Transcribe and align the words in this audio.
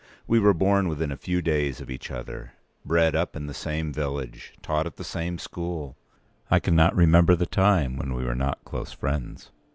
We 0.25 0.39
were 0.39 0.55
born 0.55 0.87
within 0.87 1.11
a 1.11 1.15
few 1.15 1.43
days 1.43 1.79
of 1.79 1.91
each 1.91 2.09
other; 2.09 2.53
bred 2.83 3.15
up 3.15 3.35
in 3.35 3.45
the 3.45 3.53
same 3.53 3.93
village; 3.93 4.53
taught 4.63 4.87
at 4.87 4.95
the 4.97 5.03
same 5.03 5.37
school. 5.37 5.95
I 6.49 6.59
cannot 6.59 6.95
remember 6.95 7.35
the 7.35 7.45
time 7.45 7.97
when 7.97 8.15
we 8.15 8.25
were 8.25 8.33
not 8.33 8.65
close 8.65 8.91
friends. 8.93 9.51